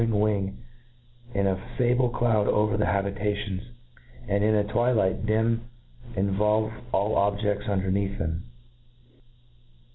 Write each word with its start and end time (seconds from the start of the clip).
ing 0.01 0.19
wing 0.19 0.57
in 1.35 1.45
a 1.45 1.75
fable 1.77 2.09
cloud 2.09 2.47
over 2.47 2.75
their 2.75 2.87
habkadoaa, 2.87 3.61
and 4.27 4.43
in 4.43 4.55
a 4.55 4.63
twilight 4.73 5.27
dim 5.27 5.61
involve 6.15 6.71
aH 6.91 7.15
objed;s 7.31 7.69
under 7.69 7.91
neath 7.91 8.17
them. 8.17 8.43